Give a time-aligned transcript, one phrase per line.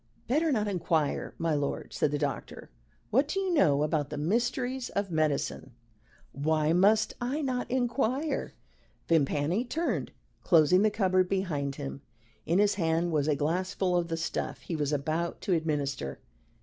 [0.27, 2.71] "Better not inquire, my lord," said the doctor.
[3.11, 5.73] "What do you know about the mysteries of medicine?"
[6.31, 8.55] "Why must I not inquire?"
[9.07, 10.11] Vimpany turned,
[10.43, 12.01] closing the cupboard behind him.
[12.47, 16.17] In his hand was a glass full of the stuff he was about to administer.